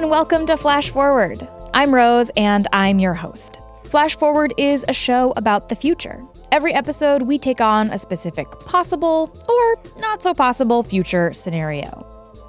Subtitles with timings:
[0.00, 1.46] and welcome to Flash Forward.
[1.74, 3.60] I'm Rose, and I'm your host.
[3.84, 6.24] Flash Forward is a show about the future.
[6.50, 12.06] Every episode, we take on a specific possible or not so possible future scenario.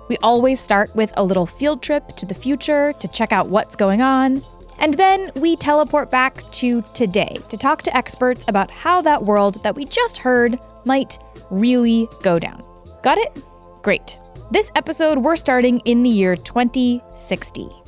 [0.07, 3.75] We always start with a little field trip to the future to check out what's
[3.75, 4.41] going on,
[4.79, 9.61] and then we teleport back to today to talk to experts about how that world
[9.63, 12.63] that we just heard might really go down.
[13.03, 13.43] Got it?
[13.81, 14.15] Great.
[14.51, 17.80] This episode, we're starting in the year 2060.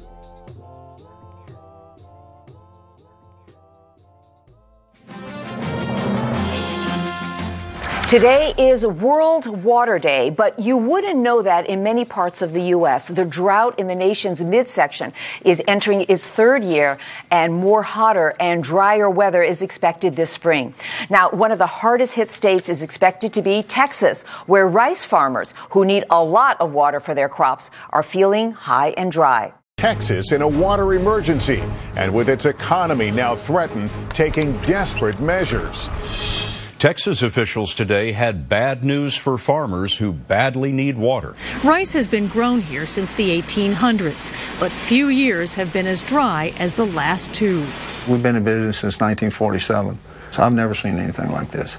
[8.07, 12.61] Today is World Water Day, but you wouldn't know that in many parts of the
[12.65, 13.07] U.S.
[13.07, 15.13] The drought in the nation's midsection
[15.43, 16.99] is entering its third year,
[17.31, 20.75] and more hotter and drier weather is expected this spring.
[21.09, 25.55] Now, one of the hardest hit states is expected to be Texas, where rice farmers
[25.71, 29.53] who need a lot of water for their crops are feeling high and dry.
[29.77, 31.63] Texas in a water emergency,
[31.95, 36.52] and with its economy now threatened, taking desperate measures.
[36.83, 41.33] Texas officials today had bad news for farmers who badly need water.
[41.63, 46.53] Rice has been grown here since the 1800s, but few years have been as dry
[46.59, 47.65] as the last two.
[48.05, 49.97] We've been in business since 1947,
[50.31, 51.77] so I've never seen anything like this.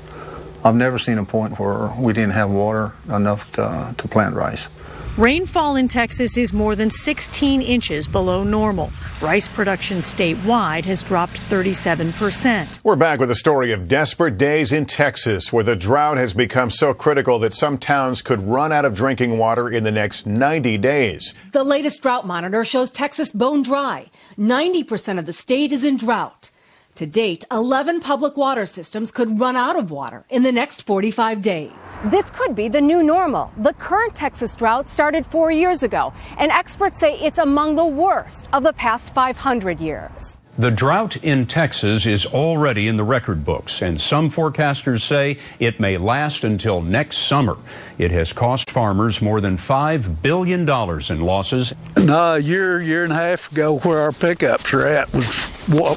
[0.64, 4.70] I've never seen a point where we didn't have water enough to, to plant rice.
[5.16, 8.90] Rainfall in Texas is more than 16 inches below normal.
[9.22, 12.80] Rice production statewide has dropped 37%.
[12.82, 16.68] We're back with a story of desperate days in Texas where the drought has become
[16.68, 20.78] so critical that some towns could run out of drinking water in the next 90
[20.78, 21.32] days.
[21.52, 24.10] The latest drought monitor shows Texas bone dry.
[24.36, 26.50] 90% of the state is in drought.
[26.96, 31.42] To date, 11 public water systems could run out of water in the next 45
[31.42, 31.72] days.
[32.04, 33.50] This could be the new normal.
[33.56, 38.46] The current Texas drought started four years ago, and experts say it's among the worst
[38.52, 40.33] of the past 500 years.
[40.56, 45.80] The drought in Texas is already in the record books, and some forecasters say it
[45.80, 47.56] may last until next summer.
[47.98, 51.72] It has cost farmers more than $5 billion in losses.
[51.96, 55.50] No, uh, a year, year and a half ago, where our pickups are at was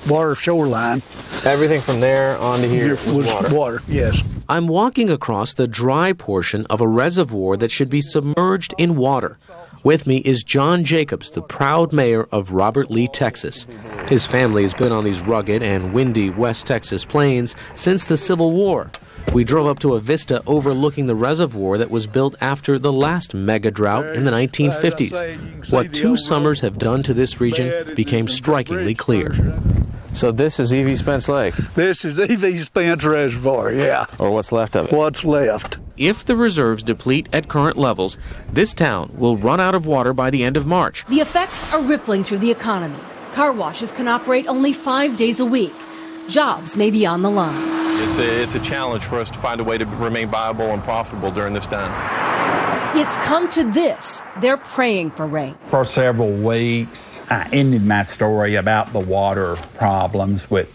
[0.07, 1.03] water shoreline.
[1.46, 3.56] Everything from there on to here was, was water.
[3.56, 4.23] water, yes.
[4.50, 9.38] I'm walking across the dry portion of a reservoir that should be submerged in water.
[9.87, 13.65] With me is John Jacobs, the proud mayor of Robert Lee, Texas.
[14.09, 18.51] His family has been on these rugged and windy West Texas plains since the Civil
[18.51, 18.91] War.
[19.33, 23.33] We drove up to a vista overlooking the reservoir that was built after the last
[23.33, 25.71] mega drought in the 1950s.
[25.71, 29.57] What two summers have done to this region became strikingly clear.
[30.13, 30.95] So this is E.V.
[30.95, 31.56] Spence Lake?
[31.75, 32.63] This is E.V.
[32.63, 34.06] Spence Reservoir, yeah.
[34.19, 34.91] Or what's left of it?
[34.91, 35.78] What's left.
[35.97, 38.17] If the reserves deplete at current levels,
[38.51, 41.06] this town will run out of water by the end of March.
[41.06, 43.00] The effects are rippling through the economy.
[43.34, 45.73] Car washes can operate only five days a week.
[46.29, 47.56] Jobs may be on the line.
[48.09, 50.84] It's a, it's a challenge for us to find a way to remain viable and
[50.84, 51.91] profitable during this time.
[52.97, 54.22] It's come to this.
[54.40, 55.56] They're praying for rain.
[55.67, 60.73] For several weeks, I ended my story about the water problems with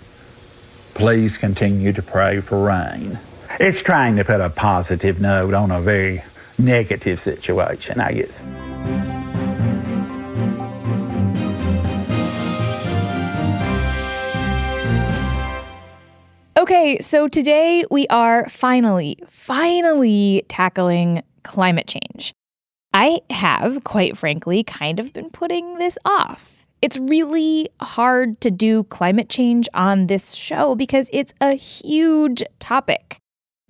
[0.94, 3.18] please continue to pray for rain.
[3.58, 6.22] It's trying to put a positive note on a very
[6.58, 8.44] negative situation, I guess.
[16.58, 22.34] Okay, so today we are finally, finally tackling climate change.
[22.94, 26.66] I have, quite frankly, kind of been putting this off.
[26.82, 33.16] It's really hard to do climate change on this show because it's a huge topic.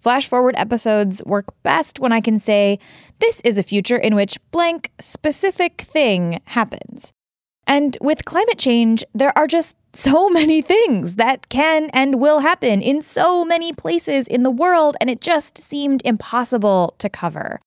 [0.01, 2.81] Flash forward episodes work best when I can say,
[3.21, 7.13] this is a future in which blank specific thing happens.
[7.65, 12.83] And with climate change, there are just so many things that can and will happen
[12.83, 17.61] in so many places in the world, and it just seemed impossible to cover.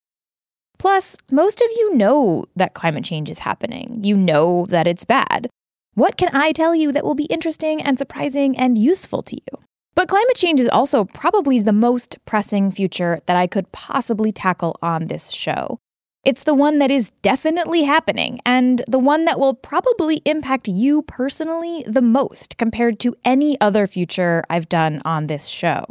[0.77, 3.99] Plus, most of you know that climate change is happening.
[4.03, 5.49] You know that it's bad.
[5.93, 9.59] What can I tell you that will be interesting and surprising and useful to you?
[9.95, 14.77] But climate change is also probably the most pressing future that I could possibly tackle
[14.81, 15.79] on this show.
[16.25, 21.03] It's the one that is definitely happening and the one that will probably impact you
[21.03, 25.85] personally the most compared to any other future I've done on this show.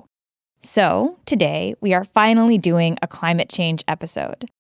[0.61, 4.51] So, today we are finally doing a climate change episode.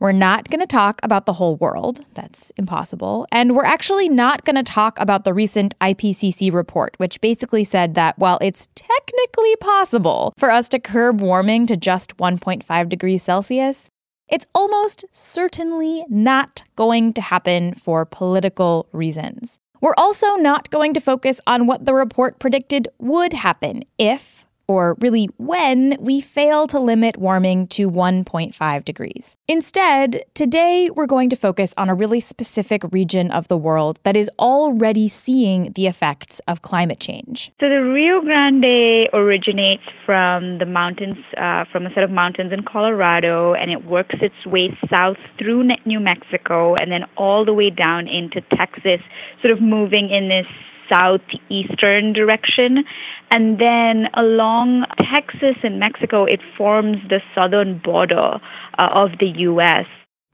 [0.00, 3.26] We're not going to talk about the whole world, that's impossible.
[3.32, 7.94] And we're actually not going to talk about the recent IPCC report, which basically said
[7.94, 13.90] that while it's technically possible for us to curb warming to just 1.5 degrees Celsius,
[14.28, 19.58] It's almost certainly not going to happen for political reasons.
[19.80, 24.37] We're also not going to focus on what the report predicted would happen if
[24.68, 29.36] or really when, we fail to limit warming to 1.5 degrees.
[29.48, 34.16] Instead, today we're going to focus on a really specific region of the world that
[34.16, 37.50] is already seeing the effects of climate change.
[37.60, 42.62] So the Rio Grande originates from the mountains, uh, from a set of mountains in
[42.62, 47.70] Colorado, and it works its way south through New Mexico and then all the way
[47.70, 49.00] down into Texas,
[49.40, 50.46] sort of moving in this
[50.88, 52.84] southeastern direction.
[53.30, 58.38] And then along Texas and Mexico, it forms the southern border
[58.78, 59.86] uh, of the U.S.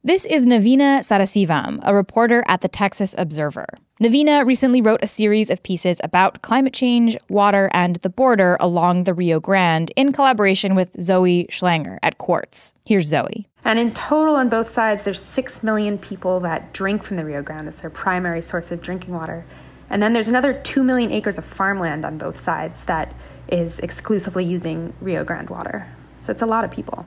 [0.06, 3.65] This is Navina Sadasivam, a reporter at the Texas Observer.
[4.03, 9.05] Navina recently wrote a series of pieces about climate change, water, and the border along
[9.05, 12.75] the Rio Grande in collaboration with Zoe Schlanger at Quartz.
[12.85, 13.47] Here's Zoe.
[13.65, 17.41] And in total, on both sides, there's 6 million people that drink from the Rio
[17.41, 17.69] Grande.
[17.69, 19.47] It's their primary source of drinking water.
[19.94, 23.14] And then there's another 2 million acres of farmland on both sides that
[23.46, 25.87] is exclusively using Rio Grande water.
[26.19, 27.06] So it's a lot of people.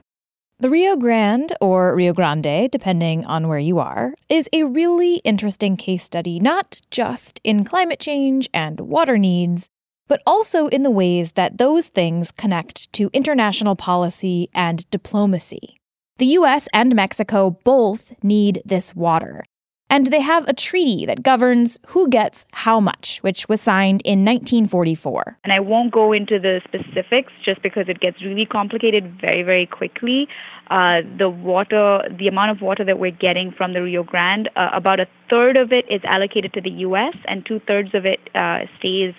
[0.59, 5.75] The Rio Grande, or Rio Grande, depending on where you are, is a really interesting
[5.75, 9.67] case study, not just in climate change and water needs,
[10.07, 15.81] but also in the ways that those things connect to international policy and diplomacy.
[16.19, 19.43] The US and Mexico both need this water,
[19.89, 24.25] and they have a treaty that governs who gets how much, which was signed in
[24.25, 25.37] 1944.
[25.43, 29.65] And I won't go into the specifics just because it gets really complicated very, very
[29.65, 30.27] quickly.
[30.69, 34.69] Uh, the water, the amount of water that we're getting from the Rio Grande, uh,
[34.73, 38.19] about a third of it is allocated to the U.S., and two thirds of it
[38.35, 39.13] uh, stays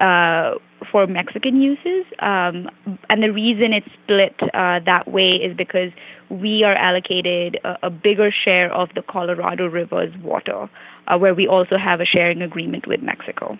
[0.00, 0.54] uh,
[0.90, 2.04] for Mexican uses.
[2.20, 2.68] Um,
[3.08, 5.90] and the reason it's split uh, that way is because
[6.30, 10.68] we are allocated a, a bigger share of the Colorado River's water,
[11.08, 13.58] uh, where we also have a sharing agreement with Mexico.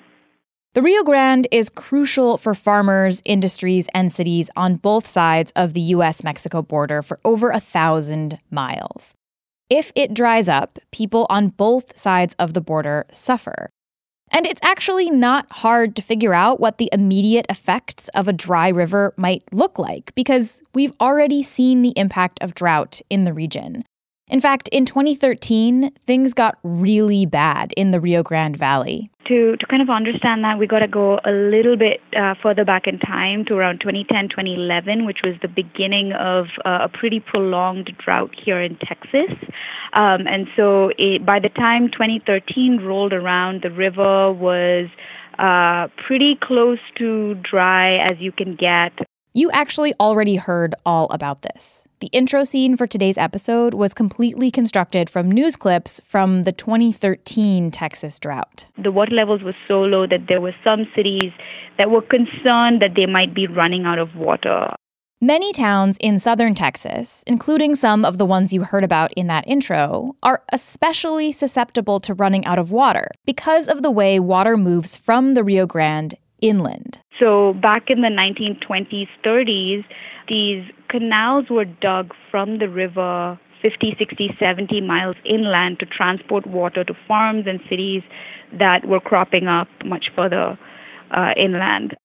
[0.75, 5.81] The Rio Grande is crucial for farmers, industries, and cities on both sides of the
[5.81, 9.15] US Mexico border for over a thousand miles.
[9.71, 13.71] If it dries up, people on both sides of the border suffer.
[14.35, 18.67] And it's actually not hard to figure out what the immediate effects of a dry
[18.67, 23.85] river might look like because we've already seen the impact of drought in the region.
[24.27, 29.09] In fact, in 2013, things got really bad in the Rio Grande Valley.
[29.29, 32.65] To, to kind of understand that, we got to go a little bit uh, further
[32.65, 37.21] back in time to around 2010, 2011, which was the beginning of uh, a pretty
[37.21, 39.33] prolonged drought here in Texas.
[39.95, 44.89] Um, and so it, by the time 2013 rolled around, the river was
[45.39, 48.93] uh, pretty close to dry as you can get.
[49.37, 51.89] You actually already heard all about this.
[51.99, 57.73] The intro scene for today's episode was completely constructed from news clips from the 2013
[57.73, 58.69] Texas drought.
[58.79, 61.33] The water levels were so low that there were some cities
[61.79, 64.73] that were concerned that they might be running out of water.
[65.21, 69.49] Many towns in southern Texas, including some of the ones you heard about in that
[69.49, 74.97] intro, are especially susceptible to running out of water because of the way water moves
[74.97, 77.01] from the Rio Grande inland.
[77.19, 79.85] So back in the 1920s, 30s,
[80.29, 86.85] these canals were dug from the river 50, 60, 70 miles inland to transport water
[86.85, 88.03] to farms and cities
[88.53, 90.59] that were cropping up much further
[91.11, 91.97] uh, inland.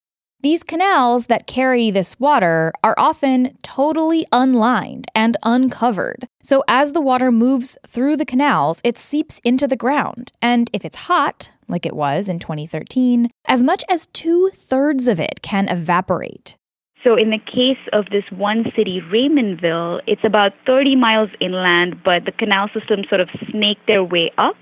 [0.42, 6.30] These canals that carry this water are often totally unlined and uncovered.
[6.42, 10.32] So, as the water moves through the canals, it seeps into the ground.
[10.42, 15.20] And if it's hot, like it was in 2013, as much as two thirds of
[15.20, 16.58] it can evaporate.
[17.04, 22.26] So, in the case of this one city, Raymondville, it's about 30 miles inland, but
[22.26, 24.58] the canal system sort of snake their way up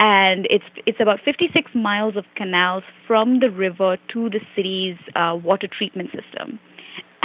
[0.00, 5.38] and it's it's about 56 miles of canals from the river to the city's uh,
[5.42, 6.58] water treatment system.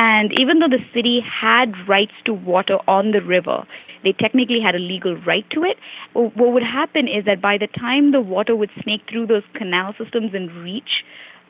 [0.01, 3.65] And even though the city had rights to water on the river,
[4.01, 5.77] they technically had a legal right to it.
[6.13, 9.93] What would happen is that by the time the water would snake through those canal
[10.01, 11.03] systems and reach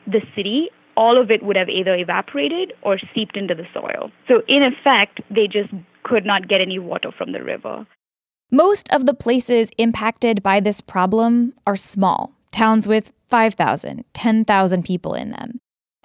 [0.04, 4.10] the city, all of it would have either evaporated or seeped into the soil.
[4.26, 5.70] So, in effect, they just
[6.02, 7.86] could not get any water from the river.
[8.50, 15.14] Most of the places impacted by this problem are small, towns with 5,000, 10,000 people
[15.14, 15.60] in them.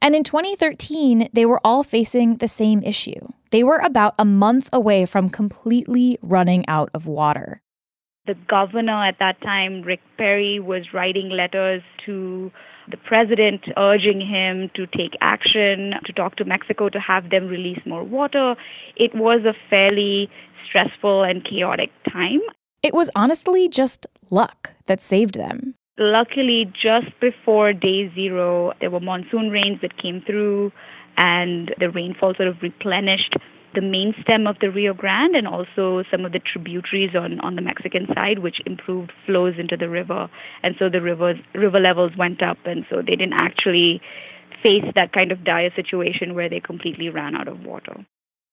[0.06, 3.28] And in 2013, they were all facing the same issue.
[3.50, 7.64] They were about a month away from completely running out of water.
[8.28, 12.52] The governor at that time, Rick Perry, was writing letters to
[12.88, 17.82] the president urging him to take action, to talk to Mexico to have them release
[17.84, 18.56] more water.
[18.96, 20.30] It was a fairly
[20.70, 22.42] stressful and chaotic time.
[22.84, 25.74] It was honestly just luck that saved them.
[25.98, 30.74] Luckily, just before day zero, there were monsoon rains that came through,
[31.18, 33.36] and the rainfall sort of replenished
[33.76, 37.56] the main stem of the Rio Grande and also some of the tributaries on, on
[37.56, 40.30] the Mexican side, which improved flows into the river.
[40.64, 44.02] And so the rivers, river levels went up, and so they didn't actually
[44.62, 48.06] face that kind of dire situation where they completely ran out of water.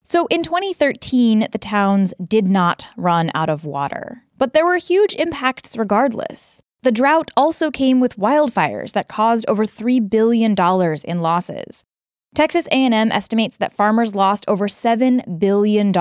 [0.04, 5.14] So in 2013, the towns did not run out of water, but there were huge
[5.14, 6.60] impacts regardless.
[6.82, 10.56] The drought also came with wildfires that caused over $3 billion
[11.04, 11.84] in losses.
[12.34, 15.92] Texas A&M estimates that farmers lost over $7 billion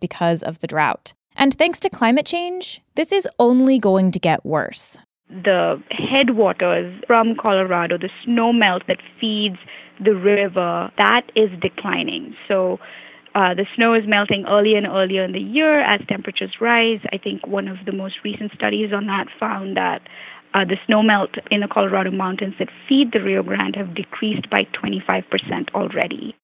[0.00, 1.12] because of the drought.
[1.36, 4.98] And thanks to climate change, this is only going to get worse.
[5.28, 9.58] The headwaters from Colorado, the snow melt that feeds
[10.02, 12.34] the river, that is declining.
[12.48, 12.78] So
[13.34, 17.00] uh, the snow is melting earlier and earlier in the year as temperatures rise.
[17.12, 20.02] I think one of the most recent studies on that found that
[20.54, 24.66] uh, the snowmelt in the Colorado mountains that feed the Rio Grande have decreased by
[24.82, 25.22] 25%
[25.74, 26.34] already.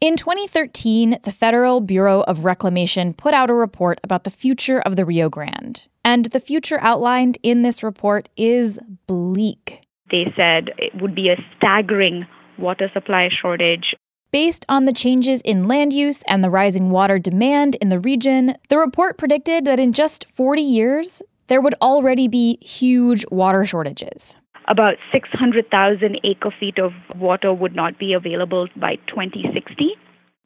[0.00, 4.96] In 2013, the Federal Bureau of Reclamation put out a report about the future of
[4.96, 5.86] the Rio Grande.
[6.04, 9.80] And the future outlined in this report is bleak.
[10.10, 12.26] They said it would be a staggering
[12.58, 13.94] water supply shortage.
[14.34, 18.56] Based on the changes in land use and the rising water demand in the region,
[18.68, 24.38] the report predicted that in just 40 years, there would already be huge water shortages.
[24.66, 29.92] About 600,000 acre feet of water would not be available by 2060.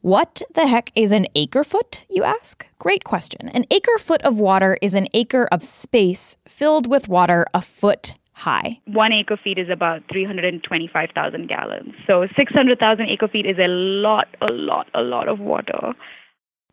[0.01, 2.67] What the heck is an acre foot, you ask?
[2.77, 3.49] Great question.
[3.49, 8.13] An acre foot of water is an acre of space filled with water a foot
[8.39, 8.79] high.
[8.85, 11.93] One acre feet is about 325,000 gallons.
[12.07, 15.93] So 600,000 acre feet is a lot, a lot, a lot of water.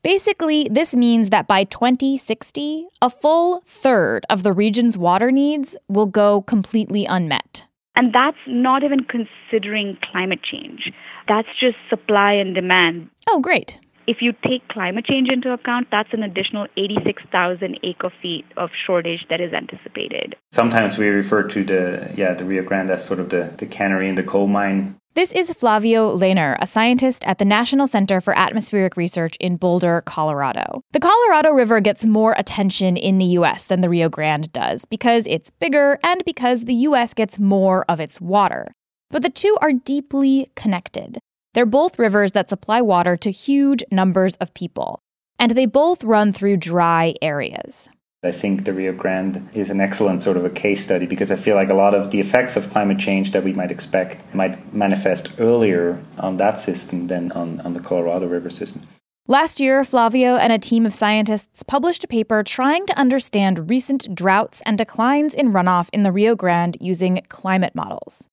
[0.03, 6.07] Basically, this means that by 2060, a full third of the region's water needs will
[6.07, 7.65] go completely unmet.
[7.97, 10.93] And that's not even considering climate change.
[11.27, 13.11] That's just supply and demand.
[13.29, 13.81] Oh, great.
[14.07, 19.27] If you take climate change into account, that's an additional 86,000 acre feet of shortage
[19.31, 20.37] that is anticipated.
[20.53, 24.09] Sometimes we refer to the yeah the Rio Grande as sort of the, the canary
[24.09, 24.97] in the coal mine.
[25.15, 30.03] This is Flavio Lehner, a scientist at the National Center for Atmospheric Research in Boulder,
[30.03, 30.83] Colorado.
[30.93, 35.27] The Colorado River gets more attention in the US than the Rio Grande does because
[35.27, 38.73] it's bigger and because the US gets more of its water.
[39.11, 41.19] But the two are deeply connected.
[41.57, 45.01] They're both rivers that supply water to huge numbers of people,
[45.39, 47.89] and they both run through dry areas.
[48.23, 51.37] I think the Rio Grande is an excellent sort of a case study because I
[51.37, 54.75] feel like a lot of the effects of climate change that we might expect might
[54.75, 58.83] manifest earlier on that system than on, on the Colorado River system.
[59.27, 64.15] Last year, Flavio and a team of scientists published a paper trying to understand recent
[64.15, 68.29] droughts and declines in runoff in the Rio Grande using climate models.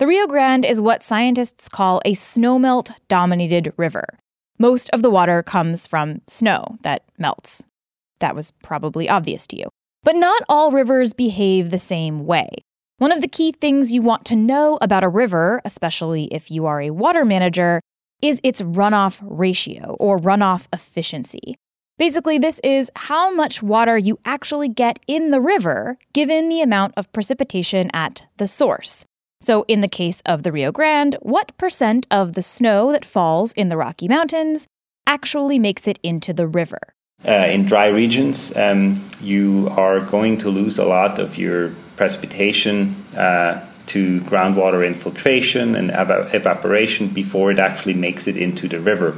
[0.00, 4.06] The Rio Grande is what scientists call a snowmelt dominated river.
[4.58, 7.62] Most of the water comes from snow that melts.
[8.20, 9.68] That was probably obvious to you.
[10.02, 12.48] But not all rivers behave the same way.
[12.96, 16.64] One of the key things you want to know about a river, especially if you
[16.64, 17.82] are a water manager,
[18.22, 21.56] is its runoff ratio or runoff efficiency.
[21.98, 26.94] Basically, this is how much water you actually get in the river given the amount
[26.96, 29.04] of precipitation at the source.
[29.42, 33.52] So, in the case of the Rio Grande, what percent of the snow that falls
[33.54, 34.68] in the Rocky Mountains
[35.06, 36.78] actually makes it into the river?
[37.26, 42.94] Uh, in dry regions, um, you are going to lose a lot of your precipitation
[43.16, 49.16] uh, to groundwater infiltration and ev- evaporation before it actually makes it into the river.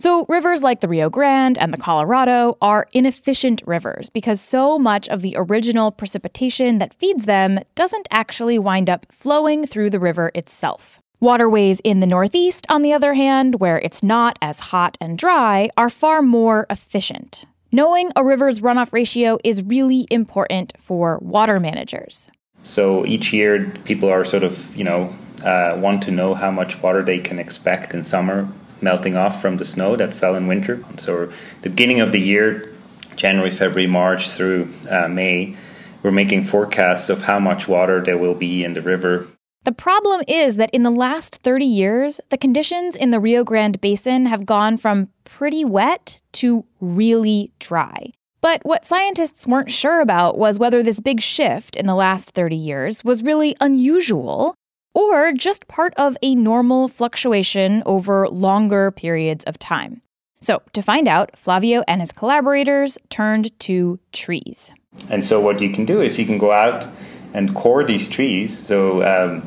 [0.00, 5.08] So, rivers like the Rio Grande and the Colorado are inefficient rivers because so much
[5.08, 10.30] of the original precipitation that feeds them doesn't actually wind up flowing through the river
[10.36, 11.00] itself.
[11.18, 15.68] Waterways in the Northeast, on the other hand, where it's not as hot and dry,
[15.76, 17.44] are far more efficient.
[17.72, 22.30] Knowing a river's runoff ratio is really important for water managers.
[22.62, 25.12] So each year, people are sort of, you know,
[25.42, 28.48] uh, want to know how much water they can expect in summer
[28.80, 30.84] melting off from the snow that fell in winter.
[30.96, 31.32] So
[31.62, 32.72] the beginning of the year,
[33.16, 35.56] January, February, March through uh, May,
[36.02, 39.26] we're making forecasts of how much water there will be in the river
[39.68, 43.78] the problem is that in the last 30 years, the conditions in the Rio Grande
[43.80, 48.12] Basin have gone from pretty wet to really dry.
[48.40, 52.56] But what scientists weren't sure about was whether this big shift in the last 30
[52.56, 54.54] years was really unusual
[54.94, 60.02] or just part of a normal fluctuation over longer periods of time.
[60.40, 64.70] So, to find out, Flavio and his collaborators turned to trees.
[65.10, 66.86] And so, what you can do is you can go out
[67.34, 68.56] and core these trees.
[68.56, 69.42] So, um,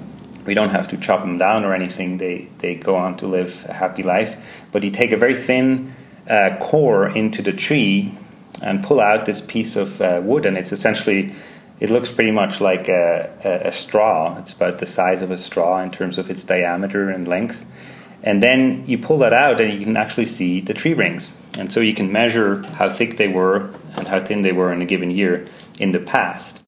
[0.45, 2.17] we don't have to chop them down or anything.
[2.17, 4.63] They, they go on to live a happy life.
[4.71, 5.93] But you take a very thin
[6.29, 8.13] uh, core into the tree
[8.61, 11.33] and pull out this piece of uh, wood, and it's essentially
[11.81, 14.37] it looks pretty much like a, a, a, straw.
[14.37, 17.65] It's about the size of a straw in terms of its diameter and length.
[18.21, 21.35] And then you pull that out, and you can actually see the tree rings.
[21.57, 24.79] And so you can measure how thick they were and how thin they were in
[24.79, 25.47] a given year
[25.79, 26.63] in the past.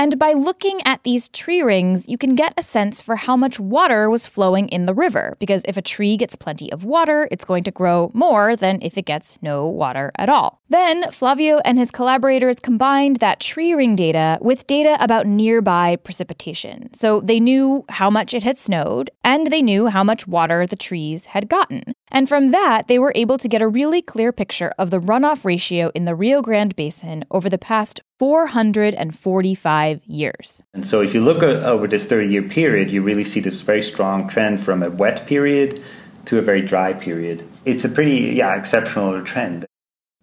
[0.00, 3.60] And by looking at these tree rings, you can get a sense for how much
[3.60, 5.36] water was flowing in the river.
[5.38, 8.96] Because if a tree gets plenty of water, it's going to grow more than if
[8.96, 10.62] it gets no water at all.
[10.70, 16.94] Then, Flavio and his collaborators combined that tree ring data with data about nearby precipitation.
[16.94, 20.76] So they knew how much it had snowed, and they knew how much water the
[20.76, 21.92] trees had gotten.
[22.10, 25.44] And from that, they were able to get a really clear picture of the runoff
[25.44, 30.62] ratio in the Rio Grande Basin over the past 445 years.
[30.74, 33.82] And so, if you look over this 30 year period, you really see this very
[33.82, 35.80] strong trend from a wet period
[36.26, 37.46] to a very dry period.
[37.64, 39.64] It's a pretty, yeah, exceptional trend.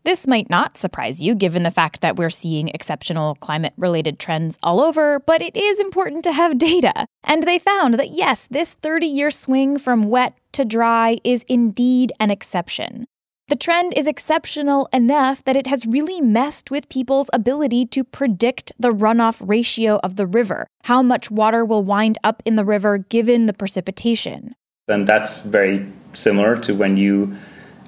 [0.07, 4.57] This might not surprise you given the fact that we're seeing exceptional climate related trends
[4.63, 7.07] all over, but it is important to have data.
[7.25, 12.13] And they found that yes, this 30 year swing from wet to dry is indeed
[12.21, 13.03] an exception.
[13.49, 18.71] The trend is exceptional enough that it has really messed with people's ability to predict
[18.79, 22.97] the runoff ratio of the river, how much water will wind up in the river
[22.97, 24.55] given the precipitation.
[24.87, 27.35] And that's very similar to when you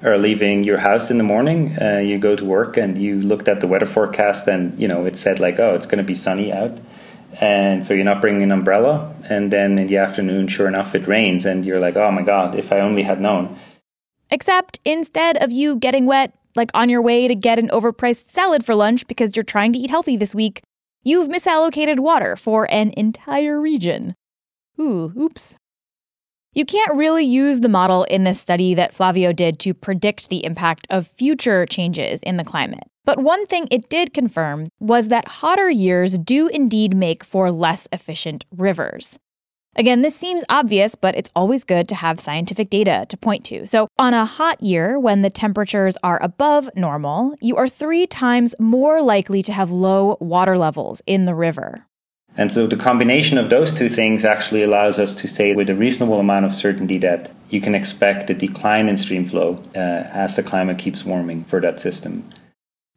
[0.02, 3.48] are leaving your house in the morning, uh, you go to work and you looked
[3.48, 6.14] at the weather forecast and you know it said like, oh, it's going to be
[6.14, 6.78] sunny out,
[7.40, 11.06] and so you're not bringing an umbrella, and then in the afternoon, sure enough, it
[11.06, 13.58] rains, and you're like, oh my god, if I only had known.
[14.30, 18.64] Except instead of you getting wet, like on your way to get an overpriced salad
[18.64, 20.62] for lunch because you're trying to eat healthy this week,
[21.02, 24.14] you've misallocated water for an entire region.
[24.78, 25.56] Ooh, oops.
[26.52, 30.44] You can't really use the model in this study that Flavio did to predict the
[30.44, 32.90] impact of future changes in the climate.
[33.04, 37.86] But one thing it did confirm was that hotter years do indeed make for less
[37.92, 39.16] efficient rivers.
[39.76, 43.66] Again, this seems obvious, but it's always good to have scientific data to point to.
[43.66, 48.56] So, on a hot year, when the temperatures are above normal, you are three times
[48.58, 51.86] more likely to have low water levels in the river.
[52.36, 55.74] And so the combination of those two things actually allows us to say with a
[55.74, 60.36] reasonable amount of certainty that you can expect a decline in stream flow uh, as
[60.36, 62.24] the climate keeps warming for that system.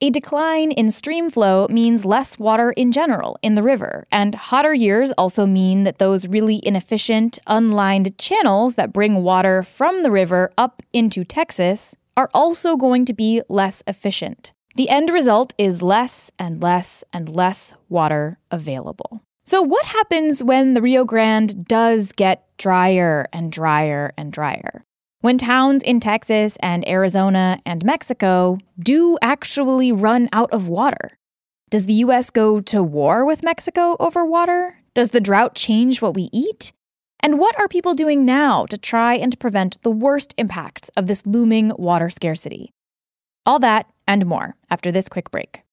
[0.01, 4.73] A decline in stream flow means less water in general in the river, and hotter
[4.73, 10.51] years also mean that those really inefficient, unlined channels that bring water from the river
[10.57, 14.51] up into Texas are also going to be less efficient.
[14.75, 19.21] The end result is less and less and less water available.
[19.45, 24.83] So, what happens when the Rio Grande does get drier and drier and drier?
[25.21, 31.19] When towns in Texas and Arizona and Mexico do actually run out of water?
[31.69, 34.79] Does the US go to war with Mexico over water?
[34.95, 36.73] Does the drought change what we eat?
[37.19, 41.25] And what are people doing now to try and prevent the worst impacts of this
[41.25, 42.72] looming water scarcity?
[43.45, 45.63] All that and more after this quick break.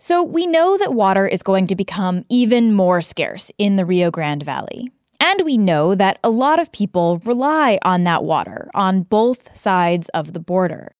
[0.00, 4.12] So, we know that water is going to become even more scarce in the Rio
[4.12, 4.92] Grande Valley.
[5.20, 10.08] And we know that a lot of people rely on that water on both sides
[10.10, 10.92] of the border.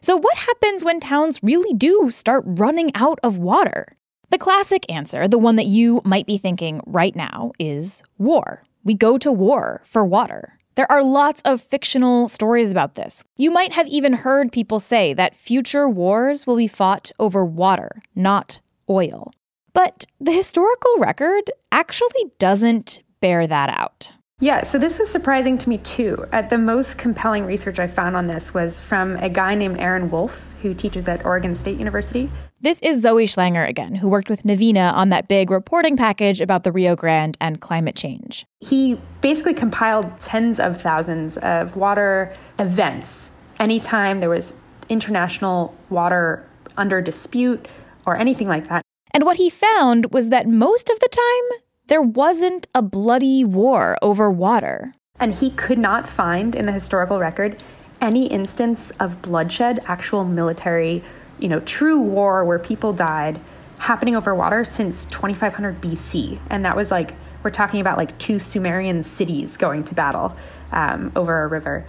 [0.00, 3.96] So, what happens when towns really do start running out of water?
[4.30, 8.62] The classic answer, the one that you might be thinking right now, is war.
[8.84, 10.58] We go to war for water.
[10.76, 13.22] There are lots of fictional stories about this.
[13.36, 18.02] You might have even heard people say that future wars will be fought over water,
[18.16, 18.58] not
[18.90, 19.30] oil.
[19.72, 24.10] But the historical record actually doesn't bear that out.
[24.44, 26.26] Yeah, so this was surprising to me too.
[26.30, 30.10] At the most compelling research I found on this was from a guy named Aaron
[30.10, 32.28] Wolf, who teaches at Oregon State University.
[32.60, 36.62] This is Zoe Schlanger again, who worked with Navina on that big reporting package about
[36.62, 38.44] the Rio Grande and climate change.
[38.60, 43.30] He basically compiled tens of thousands of water events.
[43.58, 44.54] Anytime there was
[44.90, 47.66] international water under dispute
[48.04, 48.82] or anything like that.
[49.14, 53.96] And what he found was that most of the time, there wasn't a bloody war
[54.00, 54.94] over water.
[55.20, 57.62] And he could not find in the historical record
[58.00, 61.02] any instance of bloodshed, actual military,
[61.38, 63.40] you know, true war where people died
[63.78, 66.40] happening over water since 2500 BC.
[66.50, 70.36] And that was like, we're talking about like two Sumerian cities going to battle
[70.72, 71.86] um, over a river.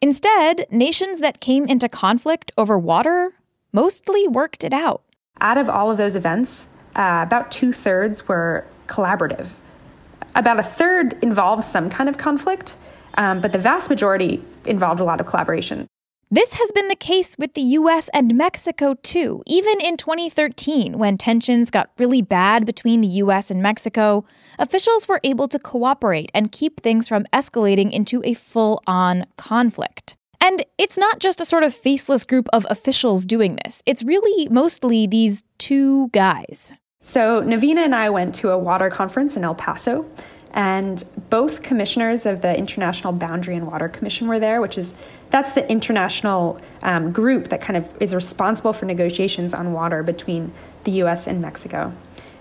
[0.00, 3.32] Instead, nations that came into conflict over water
[3.72, 5.02] mostly worked it out.
[5.40, 9.50] Out of all of those events, uh, about two thirds were collaborative.
[10.34, 12.76] About a third involved some kind of conflict,
[13.16, 15.86] um, but the vast majority involved a lot of collaboration.
[16.28, 19.44] This has been the case with the US and Mexico too.
[19.46, 24.24] Even in 2013, when tensions got really bad between the US and Mexico,
[24.58, 30.16] officials were able to cooperate and keep things from escalating into a full on conflict.
[30.40, 34.48] And it's not just a sort of faceless group of officials doing this, it's really
[34.48, 36.72] mostly these two guys.
[37.08, 40.10] So, Navina and I went to a water conference in El Paso,
[40.50, 44.92] and both commissioners of the International Boundary and Water Commission were there, which is
[45.30, 50.52] that's the international um, group that kind of is responsible for negotiations on water between
[50.82, 51.94] the US and Mexico.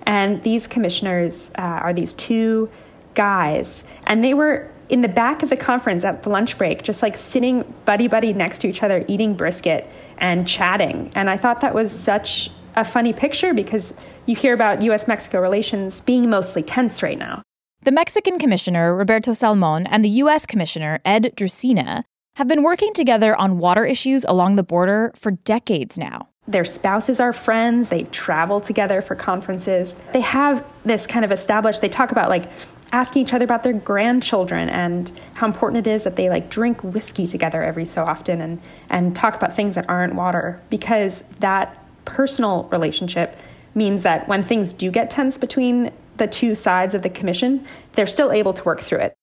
[0.08, 2.68] And these commissioners uh, are these two
[3.14, 7.04] guys, and they were in the back of the conference at the lunch break, just
[7.04, 11.12] like sitting buddy buddy next to each other, eating brisket and chatting.
[11.14, 13.94] And I thought that was such a funny picture because
[14.26, 17.42] you hear about US Mexico relations being mostly tense right now.
[17.82, 20.48] The Mexican commissioner, Roberto Salmon, and the U.S.
[20.48, 22.04] commissioner, Ed Drusina,
[22.36, 26.30] have been working together on water issues along the border for decades now.
[26.48, 29.96] Their spouses are friends, they travel together for conferences.
[30.14, 32.52] They have this kind of established, they talk about like
[32.92, 36.84] asking each other about their grandchildren and how important it is that they like drink
[36.84, 41.85] whiskey together every so often and and talk about things that aren't water because that
[42.06, 43.38] personal relationship
[43.74, 48.08] means that when things do get tense between the two sides of the commission, they're
[48.08, 49.14] still able to work through it.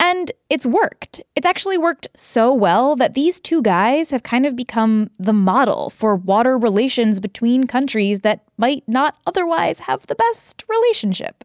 [0.00, 1.20] And it's worked.
[1.36, 5.90] It's actually worked so well that these two guys have kind of become the model
[5.90, 11.44] for water relations between countries that might not otherwise have the best relationship.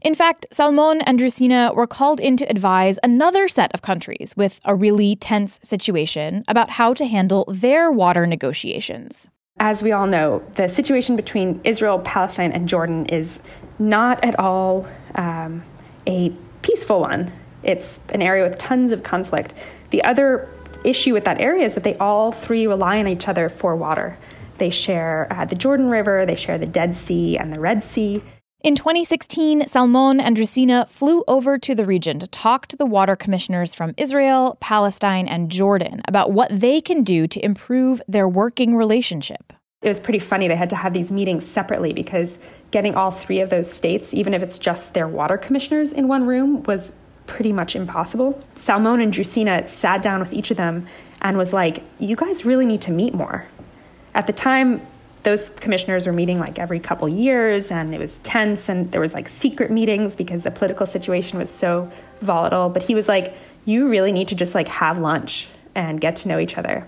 [0.00, 4.60] In fact, Salmon and Drusina were called in to advise another set of countries with
[4.64, 9.28] a really tense situation about how to handle their water negotiations.
[9.60, 13.40] As we all know, the situation between Israel, Palestine, and Jordan is
[13.78, 15.62] not at all um,
[16.06, 16.30] a
[16.62, 17.32] peaceful one.
[17.62, 19.54] It's an area with tons of conflict.
[19.90, 20.48] The other
[20.84, 24.16] issue with that area is that they all three rely on each other for water.
[24.58, 28.22] They share uh, the Jordan River, they share the Dead Sea and the Red Sea.
[28.64, 33.14] In 2016, Salmon and Drusina flew over to the region to talk to the water
[33.14, 38.74] commissioners from Israel, Palestine, and Jordan about what they can do to improve their working
[38.74, 39.52] relationship.
[39.82, 40.48] It was pretty funny.
[40.48, 42.40] They had to have these meetings separately because
[42.72, 46.26] getting all three of those states, even if it's just their water commissioners in one
[46.26, 46.92] room, was
[47.28, 48.42] pretty much impossible.
[48.56, 50.84] Salmon and Drusina sat down with each of them
[51.22, 53.46] and was like, You guys really need to meet more.
[54.16, 54.84] At the time,
[55.28, 59.12] those commissioners were meeting like every couple years and it was tense and there was
[59.12, 63.36] like secret meetings because the political situation was so volatile but he was like
[63.66, 66.86] you really need to just like have lunch and get to know each other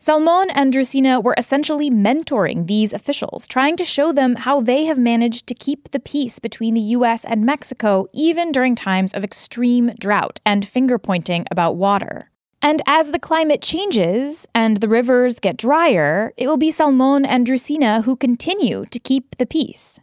[0.00, 4.98] Salmon and Drusina were essentially mentoring these officials, trying to show them how they have
[4.98, 9.94] managed to keep the peace between the US and Mexico even during times of extreme
[9.98, 12.30] drought and finger pointing about water.
[12.64, 17.46] And as the climate changes and the rivers get drier, it will be Salmon and
[17.46, 20.00] Drusina who continue to keep the peace.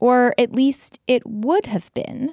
[0.00, 2.32] Or at least it would have been.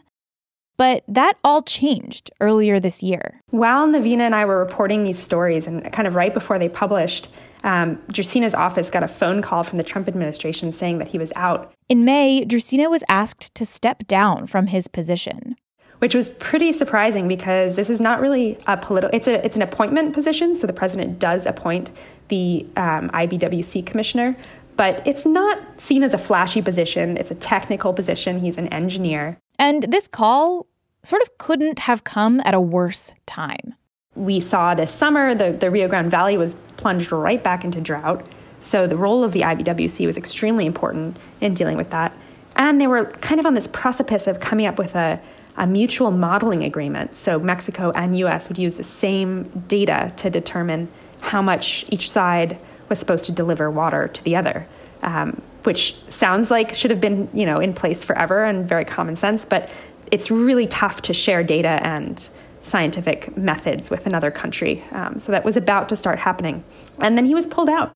[0.77, 3.41] But that all changed earlier this year.
[3.49, 7.27] While Navina and I were reporting these stories, and kind of right before they published,
[7.65, 11.33] um, Drusina's office got a phone call from the Trump administration saying that he was
[11.35, 11.73] out.
[11.89, 15.57] In May, Drusina was asked to step down from his position.
[15.99, 19.13] Which was pretty surprising because this is not really a political.
[19.15, 21.91] It's a it's an appointment position, so the president does appoint
[22.29, 24.37] the um, IBWC commissioner,
[24.77, 27.17] but it's not seen as a flashy position.
[27.17, 28.39] It's a technical position.
[28.39, 29.37] He's an engineer.
[29.57, 30.67] And this call
[31.03, 33.75] sort of couldn't have come at a worse time.
[34.15, 38.25] We saw this summer the, the Rio Grande Valley was plunged right back into drought.
[38.59, 42.13] So the role of the IBWC was extremely important in dealing with that.
[42.55, 45.19] And they were kind of on this precipice of coming up with a,
[45.59, 47.15] a mutual modeling agreement.
[47.15, 50.87] So Mexico and US would use the same data to determine
[51.21, 54.67] how much each side was supposed to deliver water to the other.
[55.03, 59.15] Um, which sounds like should have been you know in place forever and very common
[59.15, 59.71] sense but
[60.11, 62.29] it's really tough to share data and
[62.61, 64.83] scientific methods with another country.
[64.91, 66.63] Um, so that was about to start happening.
[66.99, 67.93] And then he was pulled out.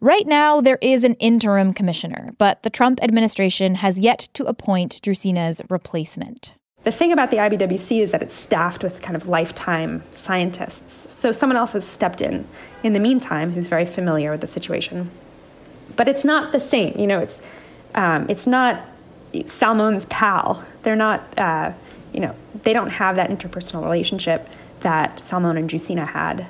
[0.00, 5.00] Right now, there is an interim commissioner, but the Trump administration has yet to appoint
[5.02, 6.54] Drusina's replacement.
[6.86, 11.12] The thing about the IBWC is that it's staffed with kind of lifetime scientists.
[11.12, 12.46] So someone else has stepped in
[12.84, 15.10] in the meantime who's very familiar with the situation.
[15.96, 16.96] But it's not the same.
[16.96, 17.42] You know, it's,
[17.96, 18.86] um, it's not
[19.46, 20.64] Salmon's pal.
[20.84, 21.72] They're not, uh,
[22.12, 24.48] you know, they don't have that interpersonal relationship
[24.82, 26.46] that Salmon and Drusina had.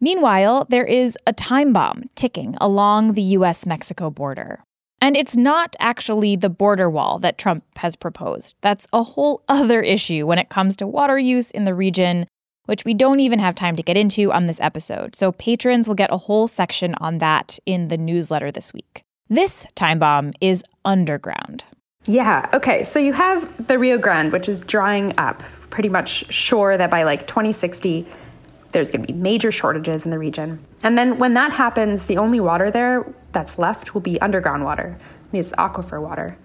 [0.00, 4.64] Meanwhile, there is a time bomb ticking along the US Mexico border.
[5.00, 8.56] And it's not actually the border wall that Trump has proposed.
[8.60, 12.26] That's a whole other issue when it comes to water use in the region,
[12.66, 15.14] which we don't even have time to get into on this episode.
[15.14, 19.02] So patrons will get a whole section on that in the newsletter this week.
[19.28, 21.64] This time bomb is underground.
[22.06, 22.84] Yeah, okay.
[22.84, 27.02] So you have the Rio Grande, which is drying up, pretty much sure that by
[27.02, 28.06] like 2060,
[28.72, 30.64] there's going to be major shortages in the region.
[30.82, 34.98] And then when that happens, the only water there that's left will be underground water,
[35.32, 36.38] this aquifer water.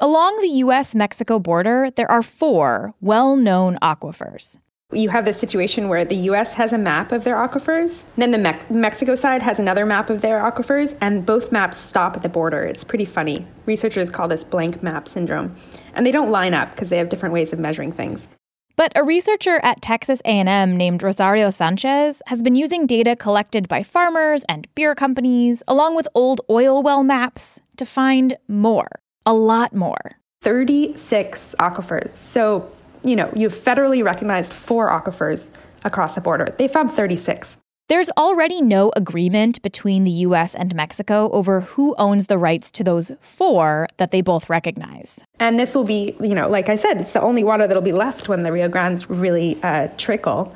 [0.00, 4.58] Along the US Mexico border, there are four well known aquifers.
[4.92, 8.30] You have this situation where the US has a map of their aquifers, and then
[8.30, 12.22] the Me- Mexico side has another map of their aquifers, and both maps stop at
[12.22, 12.62] the border.
[12.62, 13.46] It's pretty funny.
[13.64, 15.56] Researchers call this blank map syndrome.
[15.94, 18.28] And they don't line up because they have different ways of measuring things.
[18.76, 23.82] But a researcher at Texas A&M named Rosario Sanchez has been using data collected by
[23.82, 28.88] farmers and beer companies along with old oil well maps to find more,
[29.24, 30.18] a lot more.
[30.42, 32.14] 36 aquifers.
[32.14, 32.70] So
[33.06, 35.50] you know, you've federally recognized four aquifers
[35.84, 36.54] across the border.
[36.58, 37.56] They found 36.
[37.88, 42.82] There's already no agreement between the US and Mexico over who owns the rights to
[42.82, 45.24] those four that they both recognize.
[45.38, 47.92] And this will be, you know, like I said, it's the only water that'll be
[47.92, 50.52] left when the Rio Grandes really uh, trickle.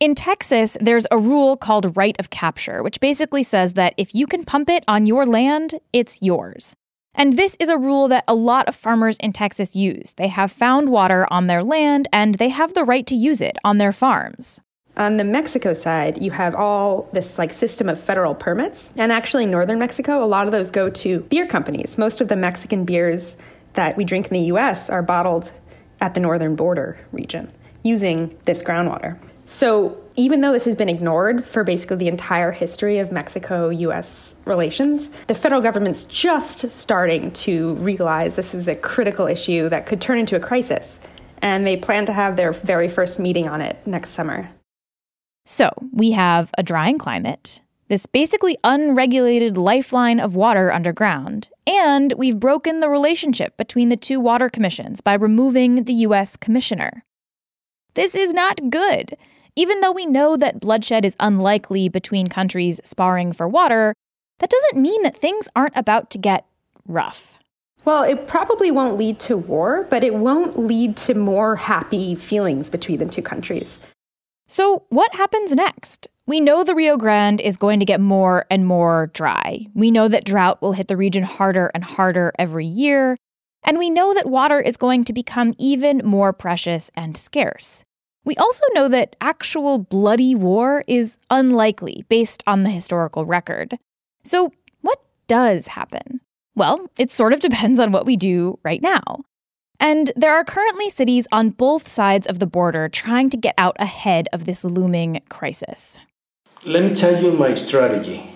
[0.00, 4.26] In Texas, there's a rule called right of capture, which basically says that if you
[4.26, 6.74] can pump it on your land, it's yours.
[7.14, 10.12] And this is a rule that a lot of farmers in Texas use.
[10.14, 13.56] They have found water on their land and they have the right to use it
[13.62, 14.60] on their farms.
[14.96, 18.92] On the Mexico side, you have all this like system of federal permits.
[18.96, 21.98] And actually in northern Mexico, a lot of those go to beer companies.
[21.98, 23.36] Most of the Mexican beers
[23.72, 25.52] that we drink in the US are bottled
[26.00, 27.50] at the northern border region
[27.82, 29.18] using this groundwater.
[29.46, 34.36] So even though this has been ignored for basically the entire history of Mexico US
[34.44, 40.00] relations, the federal government's just starting to realize this is a critical issue that could
[40.00, 41.00] turn into a crisis.
[41.42, 44.50] And they plan to have their very first meeting on it next summer.
[45.44, 52.40] So we have a drying climate, this basically unregulated lifeline of water underground, and we've
[52.40, 57.04] broken the relationship between the two water commissions by removing the US commissioner.
[57.92, 59.16] This is not good.
[59.54, 63.94] Even though we know that bloodshed is unlikely between countries sparring for water,
[64.38, 66.46] that doesn't mean that things aren't about to get
[66.88, 67.34] rough.
[67.84, 72.70] Well, it probably won't lead to war, but it won't lead to more happy feelings
[72.70, 73.78] between the two countries.
[74.54, 76.06] So, what happens next?
[76.28, 79.66] We know the Rio Grande is going to get more and more dry.
[79.74, 83.16] We know that drought will hit the region harder and harder every year.
[83.64, 87.84] And we know that water is going to become even more precious and scarce.
[88.24, 93.76] We also know that actual bloody war is unlikely based on the historical record.
[94.22, 96.20] So, what does happen?
[96.54, 99.24] Well, it sort of depends on what we do right now.
[99.84, 103.76] And there are currently cities on both sides of the border trying to get out
[103.78, 105.98] ahead of this looming crisis.
[106.64, 108.32] Let me tell you my strategy.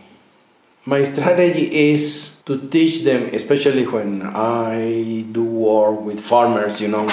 [0.85, 7.09] My strategy is to teach them, especially when I do work with farmers, you know,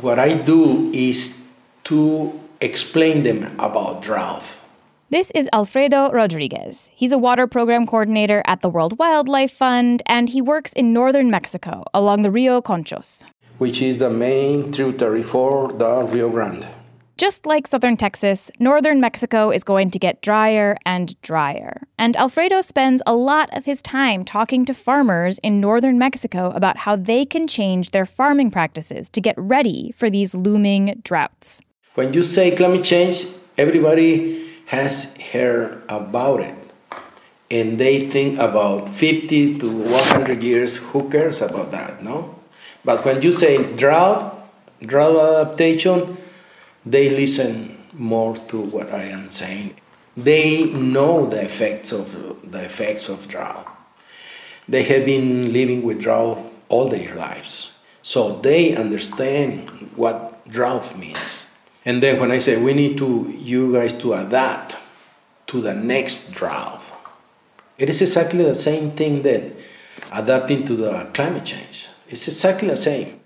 [0.00, 1.42] what I do is
[1.90, 4.44] to explain them about drought.
[5.12, 6.88] This is Alfredo Rodriguez.
[6.94, 11.28] He's a water program coordinator at the World Wildlife Fund, and he works in northern
[11.28, 13.24] Mexico along the Rio Conchos,
[13.58, 16.68] which is the main tributary for the Rio Grande.
[17.18, 21.82] Just like southern Texas, northern Mexico is going to get drier and drier.
[21.98, 26.76] And Alfredo spends a lot of his time talking to farmers in northern Mexico about
[26.76, 31.60] how they can change their farming practices to get ready for these looming droughts.
[31.96, 33.24] When you say climate change,
[33.58, 36.54] everybody has heard about it.
[37.50, 42.38] And they think about 50 to 100 years, who cares about that, no?
[42.84, 44.46] But when you say drought,
[44.80, 46.16] drought adaptation,
[46.86, 49.74] they listen more to what I am saying.
[50.16, 52.06] They know the effects of
[52.48, 53.66] the effects of drought.
[54.68, 61.49] They have been living with drought all their lives, so they understand what drought means.
[61.84, 64.76] And then when I say we need to you guys to adapt
[65.48, 66.82] to the next drought,
[67.78, 69.56] it is exactly the same thing that
[70.12, 71.88] adapting to the climate change.
[72.08, 73.20] It's exactly the same.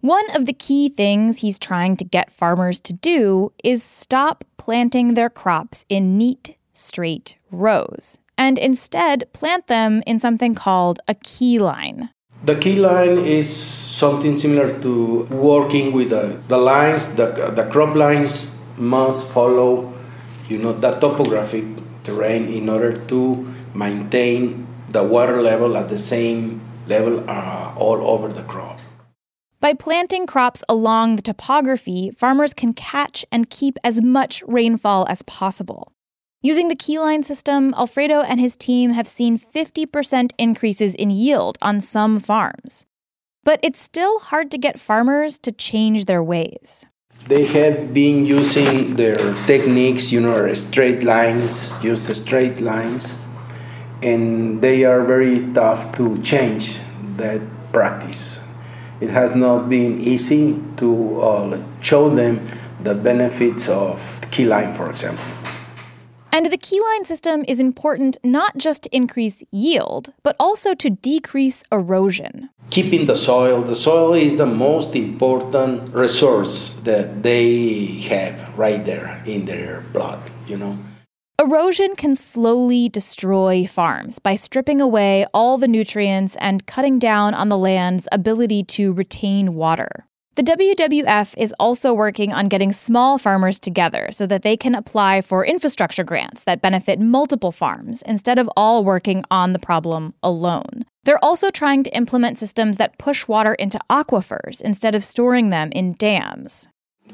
[0.00, 5.12] One of the key things he's trying to get farmers to do is stop planting
[5.12, 11.58] their crops in neat, straight rows and instead plant them in something called a key
[11.58, 12.08] line.
[12.42, 17.94] The key line is something similar to working with the, the lines, the, the crop
[17.94, 19.92] lines must follow,
[20.48, 21.64] you know, the topographic
[22.02, 28.28] terrain in order to maintain the water level at the same level uh, all over
[28.28, 28.80] the crop.
[29.60, 35.20] By planting crops along the topography, farmers can catch and keep as much rainfall as
[35.22, 35.92] possible.
[36.42, 41.82] Using the keyline system, Alfredo and his team have seen 50% increases in yield on
[41.82, 42.86] some farms.
[43.44, 46.86] But it's still hard to get farmers to change their ways.
[47.26, 53.12] They have been using their techniques, you know, straight lines, use straight lines,
[54.02, 56.78] and they are very tough to change
[57.18, 58.40] that practice.
[59.02, 62.48] It has not been easy to uh, show them
[62.82, 64.00] the benefits of
[64.30, 65.22] keyline, for example.
[66.32, 71.64] And the keyline system is important not just to increase yield, but also to decrease
[71.72, 72.50] erosion.
[72.70, 79.22] Keeping the soil, the soil is the most important resource that they have right there
[79.26, 80.78] in their blood, you know.
[81.40, 87.48] Erosion can slowly destroy farms by stripping away all the nutrients and cutting down on
[87.48, 90.06] the land's ability to retain water.
[90.36, 95.22] The WWF is also working on getting small farmers together so that they can apply
[95.22, 100.84] for infrastructure grants that benefit multiple farms instead of all working on the problem alone.
[101.02, 105.72] They're also trying to implement systems that push water into aquifers instead of storing them
[105.72, 106.68] in dams.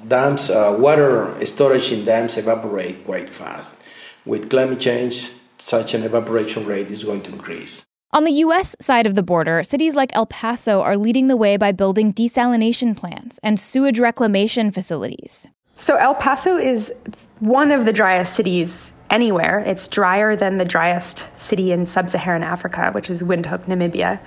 [0.07, 3.79] Dams, uh, water storage in dams evaporate quite fast.
[4.27, 7.86] With climate change, such an evaporation rate is going to increase.
[8.17, 8.75] On the U.S.
[8.81, 12.97] side of the border, cities like El Paso are leading the way by building desalination
[12.97, 15.47] plants and sewage reclamation facilities.
[15.77, 16.95] So, El Paso is
[17.41, 19.63] one of the driest cities anywhere.
[19.67, 24.19] It's drier than the driest city in sub Saharan Africa, which is Windhoek, Namibia.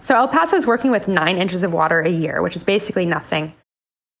[0.00, 3.04] So, El Paso is working with nine inches of water a year, which is basically
[3.04, 3.52] nothing.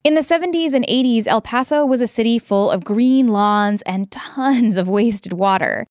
[0.04, 4.10] In the 70s and 80s, El Paso was a city full of green lawns and
[4.10, 5.86] tons of wasted water.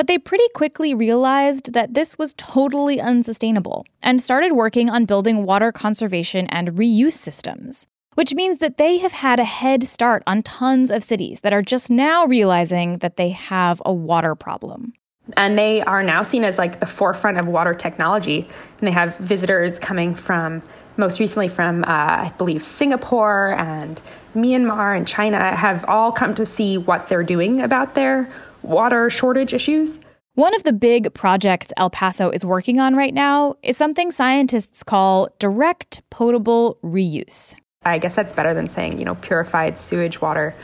[0.00, 5.44] But they pretty quickly realized that this was totally unsustainable and started working on building
[5.44, 10.42] water conservation and reuse systems, which means that they have had a head start on
[10.42, 14.94] tons of cities that are just now realizing that they have a water problem.
[15.36, 18.48] And they are now seen as like the forefront of water technology.
[18.78, 20.62] And they have visitors coming from,
[20.96, 24.00] most recently from, uh, I believe, Singapore and
[24.34, 28.30] Myanmar and China, have all come to see what they're doing about their
[28.62, 30.00] water shortage issues.
[30.34, 34.82] One of the big projects El Paso is working on right now is something scientists
[34.82, 37.54] call direct potable reuse.
[37.82, 40.54] I guess that's better than saying, you know, purified sewage water.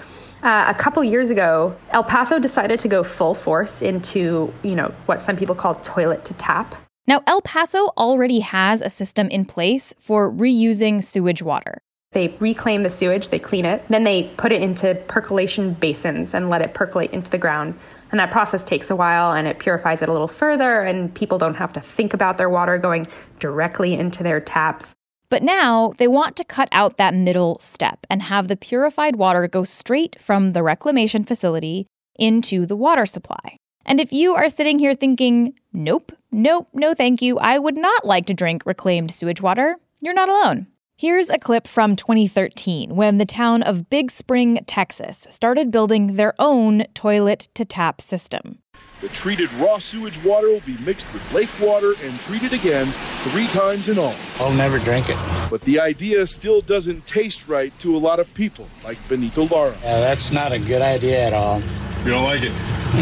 [0.43, 4.95] Uh, a couple years ago, El Paso decided to go full force into, you know,
[5.07, 6.75] what some people call toilet to tap.
[7.07, 11.83] Now, El Paso already has a system in place for reusing sewage water.
[12.17, 16.49] They reclaim the sewage, they clean it, then they put it into percolation basins and
[16.49, 17.79] let it percolate into the ground.
[18.11, 21.37] And that process takes a while and it purifies it a little further, and people
[21.37, 23.07] don't have to think about their water going
[23.39, 24.95] directly into their taps.
[25.29, 29.47] But now they want to cut out that middle step and have the purified water
[29.47, 31.87] go straight from the reclamation facility
[32.19, 33.59] into the water supply.
[33.85, 38.07] And if you are sitting here thinking, nope, nope, no thank you, I would not
[38.07, 40.69] like to drink reclaimed sewage water, you're not alone.
[40.99, 46.33] Here's a clip from 2013 when the town of Big Spring, Texas started building their
[46.39, 48.61] own toilet to tap system.
[49.03, 53.47] The treated raw sewage water will be mixed with lake water and treated again three
[53.49, 54.15] times in all.
[54.41, 55.19] I'll never drink it.
[55.51, 59.77] But the idea still doesn't taste right to a lot of people, like Benito Lara.
[59.83, 61.61] Yeah, that's not a good idea at all.
[62.05, 62.53] You don't like it?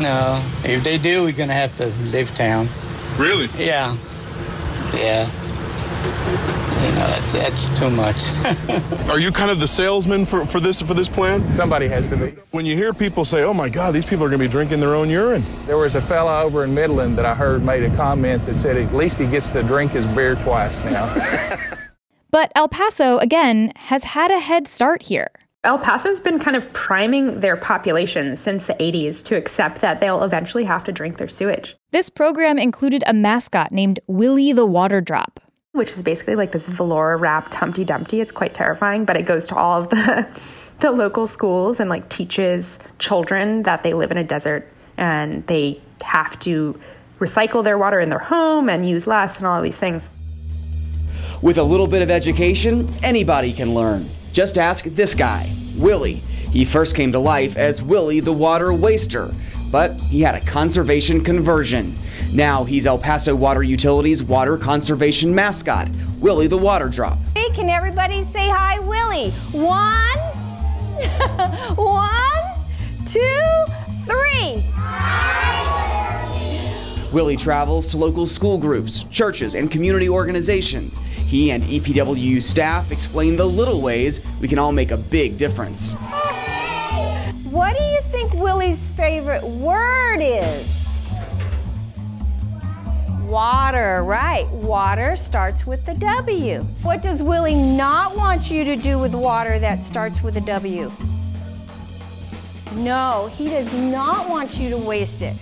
[0.03, 0.45] No.
[0.65, 2.69] If they do, we're going to have to leave town.
[3.19, 3.49] Really?
[3.57, 3.97] Yeah.
[4.95, 5.31] Yeah.
[6.95, 9.09] You know, that's, that's too much.
[9.11, 11.51] Are you kind of the salesman for, for this for this plan?
[11.53, 12.29] Somebody has to be.
[12.53, 14.79] When you hear people say, "Oh my God, these people are going to be drinking
[14.79, 17.95] their own urine," there was a fellow over in Midland that I heard made a
[17.97, 21.13] comment that said at least he gets to drink his beer twice now.
[22.31, 25.33] but El Paso again has had a head start here.
[25.65, 30.23] El Paso's been kind of priming their population since the 80s to accept that they'll
[30.23, 31.75] eventually have to drink their sewage.
[31.91, 35.41] This program included a mascot named Willie the Water Drop,
[35.75, 38.21] which is basically like this velour wrapped Humpty Dumpty.
[38.21, 42.09] It's quite terrifying, but it goes to all of the the local schools and like
[42.09, 46.79] teaches children that they live in a desert and they have to
[47.19, 50.11] recycle their water in their home and use less and all these things.
[51.43, 54.09] With a little bit of education, anybody can learn.
[54.33, 56.23] Just ask this guy, Willie.
[56.53, 59.35] He first came to life as Willie the Water Waster,
[59.75, 61.93] but he had a conservation conversion.
[62.33, 67.19] Now he's El Paso Water Utilities water conservation mascot, Willie the Water Drop.
[67.35, 69.33] Hey, can everybody say hi, Willie?
[69.51, 70.19] One,
[71.75, 72.55] one,
[73.11, 73.65] two,
[74.07, 74.65] three.
[77.13, 80.99] Willie travels to local school groups, churches, and community organizations.
[80.99, 85.97] He and EPWU staff explain the little ways we can all make a big difference.
[88.65, 90.87] Willie's favorite word is?
[93.25, 94.49] Water, right.
[94.49, 96.61] Water starts with the W.
[96.81, 100.91] What does Willie not want you to do with water that starts with a W?
[102.77, 105.37] No, he does not want you to waste it.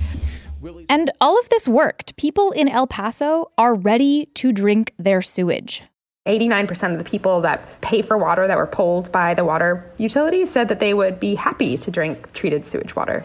[0.88, 2.16] And all of this worked.
[2.16, 5.84] People in El Paso are ready to drink their sewage.
[6.26, 10.46] 89% of the people that pay for water that were polled by the water utility
[10.46, 13.24] said that they would be happy to drink treated sewage water,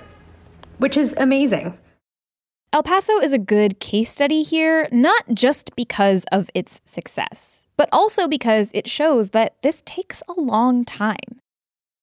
[0.79, 1.77] which is amazing.
[2.73, 7.87] El Paso is a good case study here, not just because of its success, but
[7.91, 11.39] also because it shows that this takes a long time.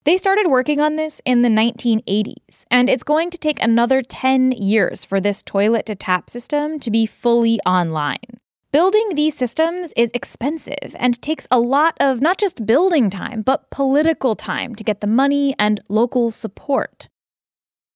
[0.05, 4.53] They started working on this in the 1980s, and it's going to take another 10
[4.53, 8.38] years for this toilet to tap system to be fully online.
[8.75, 13.70] Building these systems is expensive and takes a lot of not just building time, but
[13.70, 17.07] political time to get the money and local support.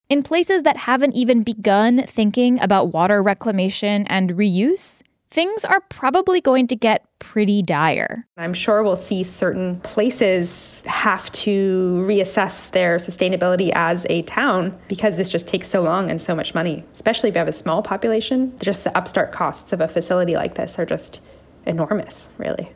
[0.09, 6.41] In places that haven't even begun thinking about water reclamation and reuse, things are probably
[6.41, 8.27] going to get pretty dire.
[8.37, 15.17] I'm sure we'll see certain places have to reassess their sustainability as a town because
[15.17, 17.83] this just takes so long and so much money, especially if you have a small
[17.83, 18.57] population.
[18.61, 21.21] Just the upstart costs of a facility like this are just
[21.67, 22.73] enormous, really.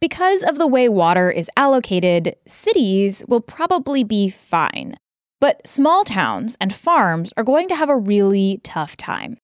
[0.00, 4.96] Because of the way water is allocated, cities will probably be fine.
[5.40, 9.38] But small towns and farms are going to have a really tough time.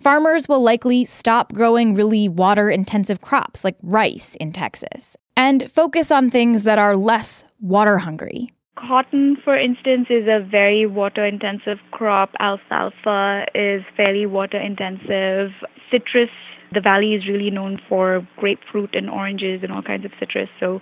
[0.00, 6.12] Farmers will likely stop growing really water intensive crops like rice in Texas and focus
[6.12, 8.52] on things that are less water hungry.
[8.76, 12.30] Cotton, for instance, is a very water intensive crop.
[12.38, 15.50] Alfalfa is fairly water intensive.
[15.90, 16.30] Citrus,
[16.72, 20.48] the valley is really known for grapefruit and oranges and all kinds of citrus.
[20.60, 20.80] So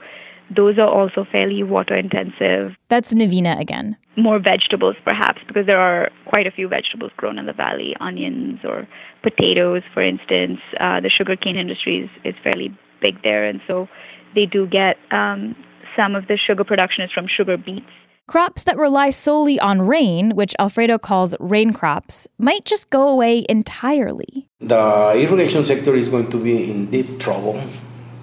[0.54, 2.76] those are also fairly water intensive.
[2.88, 3.96] That's Navina again.
[4.16, 8.60] More vegetables, perhaps, because there are quite a few vegetables grown in the valley onions
[8.64, 8.86] or
[9.22, 10.60] potatoes, for instance.
[10.80, 13.88] Uh, the sugarcane industry is, is fairly big there, and so
[14.34, 15.54] they do get um,
[15.96, 17.86] some of the sugar production is from sugar beets.
[18.28, 23.44] Crops that rely solely on rain, which Alfredo calls rain crops, might just go away
[23.48, 24.48] entirely.
[24.60, 27.62] The irrigation sector is going to be in deep trouble,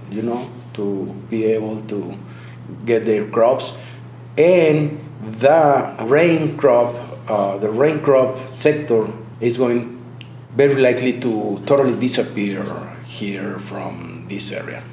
[0.09, 2.17] you know to be able to
[2.85, 3.77] get their crops.
[4.37, 4.99] And
[5.39, 6.95] the rain crop,
[7.27, 9.99] uh, the rain crop sector is going
[10.55, 12.63] very likely to totally disappear
[13.05, 14.83] here from this area.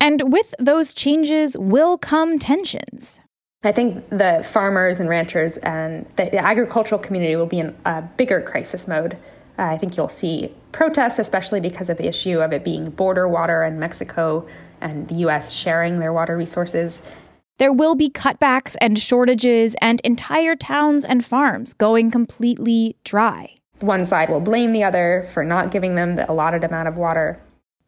[0.00, 3.20] And with those changes will come tensions.
[3.62, 8.42] I think the farmers and ranchers and the agricultural community will be in a bigger
[8.42, 9.16] crisis mode.
[9.58, 13.26] Uh, I think you'll see protests, especially because of the issue of it being border
[13.26, 14.46] water and Mexico
[14.84, 17.02] and the US sharing their water resources.
[17.58, 23.56] There will be cutbacks and shortages, and entire towns and farms going completely dry.
[23.80, 27.40] One side will blame the other for not giving them the allotted amount of water.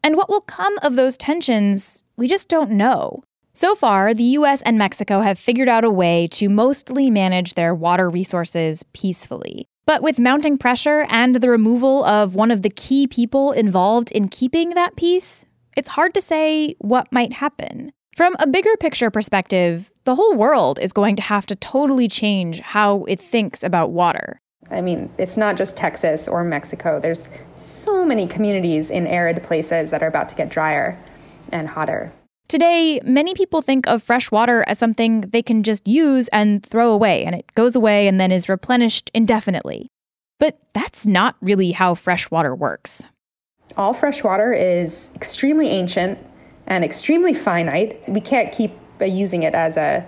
[0.03, 3.23] And what will come of those tensions, we just don't know.
[3.53, 7.73] So far, the US and Mexico have figured out a way to mostly manage their
[7.73, 9.65] water resources peacefully.
[9.85, 14.29] But with mounting pressure and the removal of one of the key people involved in
[14.29, 15.45] keeping that peace,
[15.77, 17.93] it's hard to say what might happen.
[18.15, 22.59] From a bigger picture perspective, the whole world is going to have to totally change
[22.59, 24.41] how it thinks about water.
[24.71, 26.99] I mean, it's not just Texas or Mexico.
[26.99, 30.97] There's so many communities in arid places that are about to get drier
[31.51, 32.11] and hotter.
[32.47, 36.91] Today, many people think of fresh water as something they can just use and throw
[36.91, 39.89] away, and it goes away and then is replenished indefinitely.
[40.39, 43.05] But that's not really how fresh water works
[43.77, 46.19] all fresh water is extremely ancient
[46.65, 48.01] and extremely finite.
[48.09, 50.05] We can't keep uh, using it as a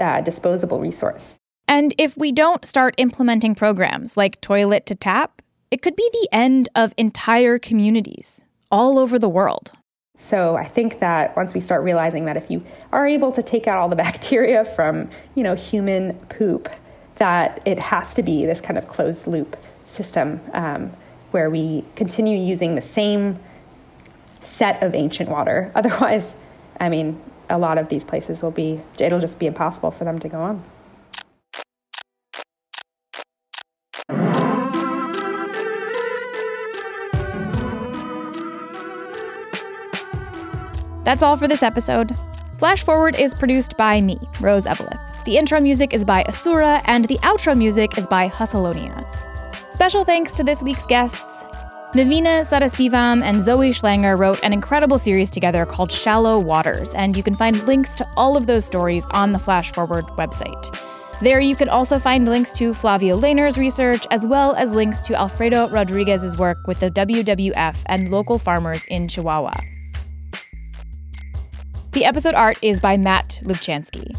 [0.00, 1.38] uh, disposable resource.
[1.66, 6.28] And if we don't start implementing programs like Toilet to Tap, it could be the
[6.32, 9.72] end of entire communities all over the world.
[10.16, 13.66] So I think that once we start realizing that if you are able to take
[13.66, 16.70] out all the bacteria from, you know, human poop,
[17.16, 19.56] that it has to be this kind of closed loop
[19.86, 20.92] system um,
[21.38, 23.38] where we continue using the same
[24.40, 25.70] set of ancient water.
[25.76, 26.34] Otherwise,
[26.80, 30.18] I mean, a lot of these places will be, it'll just be impossible for them
[30.18, 30.64] to go on.
[41.04, 42.16] That's all for this episode.
[42.58, 45.24] Flash Forward is produced by me, Rose Eveleth.
[45.24, 49.06] The intro music is by Asura, and the outro music is by Hussalonia.
[49.70, 51.44] Special thanks to this week's guests.
[51.92, 57.22] Navina Sadasivam and Zoe Schlanger wrote an incredible series together called Shallow Waters, and you
[57.22, 60.74] can find links to all of those stories on the Flash Forward website.
[61.20, 65.14] There, you can also find links to Flavio Lehner's research, as well as links to
[65.14, 69.52] Alfredo Rodriguez's work with the WWF and local farmers in Chihuahua.
[71.92, 74.16] The episode art is by Matt Lubchansky.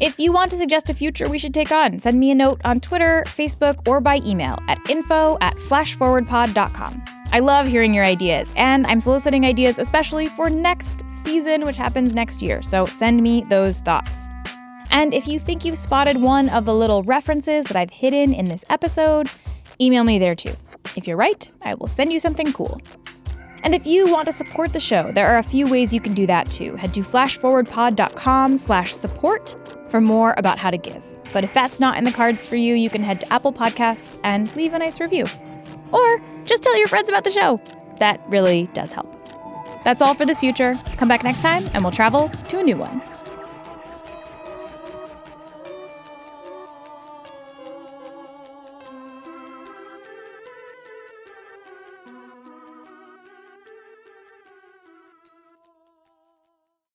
[0.00, 2.58] If you want to suggest a future we should take on, send me a note
[2.64, 7.04] on Twitter, Facebook, or by email at info at flashforwardpod.com.
[7.32, 12.14] I love hearing your ideas, and I'm soliciting ideas especially for next season, which happens
[12.14, 14.28] next year, so send me those thoughts.
[14.90, 18.46] And if you think you've spotted one of the little references that I've hidden in
[18.46, 19.28] this episode,
[19.82, 20.56] email me there too.
[20.96, 22.80] If you're right, I will send you something cool.
[23.62, 26.14] And if you want to support the show, there are a few ways you can
[26.14, 26.74] do that too.
[26.76, 29.54] Head to flashforwardpod.com slash support
[29.90, 31.04] for more about how to give.
[31.32, 34.18] But if that's not in the cards for you, you can head to Apple Podcasts
[34.24, 35.24] and leave a nice review.
[35.92, 37.60] Or just tell your friends about the show.
[37.98, 39.16] That really does help.
[39.84, 40.78] That's all for this future.
[40.96, 43.02] Come back next time and we'll travel to a new one.